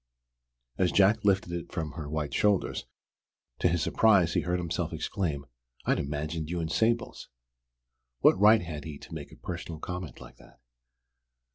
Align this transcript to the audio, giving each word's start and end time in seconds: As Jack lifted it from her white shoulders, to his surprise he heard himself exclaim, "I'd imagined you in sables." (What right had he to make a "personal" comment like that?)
As 0.79 0.91
Jack 0.91 1.23
lifted 1.23 1.51
it 1.51 1.71
from 1.71 1.91
her 1.91 2.09
white 2.09 2.33
shoulders, 2.33 2.87
to 3.59 3.67
his 3.67 3.83
surprise 3.83 4.33
he 4.33 4.41
heard 4.41 4.57
himself 4.57 4.93
exclaim, 4.93 5.45
"I'd 5.85 5.99
imagined 5.99 6.49
you 6.49 6.59
in 6.59 6.69
sables." 6.69 7.29
(What 8.21 8.33
right 8.39 8.63
had 8.63 8.83
he 8.83 8.97
to 8.97 9.13
make 9.13 9.31
a 9.31 9.35
"personal" 9.35 9.77
comment 9.77 10.19
like 10.19 10.37
that?) 10.37 10.59